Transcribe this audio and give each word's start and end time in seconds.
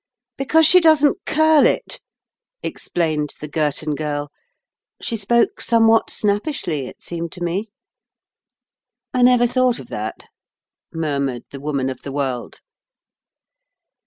"Because 0.35 0.65
she 0.65 0.79
doesn't 0.79 1.25
curl 1.27 1.67
it," 1.67 2.01
explained 2.63 3.35
the 3.39 3.47
Girton 3.47 3.93
Girl. 3.93 4.31
She 4.99 5.15
spoke 5.15 5.61
somewhat 5.61 6.09
snappishly, 6.09 6.87
it 6.87 7.03
seemed 7.03 7.31
to 7.33 7.41
me. 7.43 7.69
"I 9.13 9.21
never 9.21 9.45
thought 9.45 9.77
of 9.77 9.89
that," 9.89 10.27
murmured 10.91 11.43
the 11.51 11.59
Woman 11.59 11.87
of 11.87 12.01
the 12.01 12.11
World. 12.11 12.61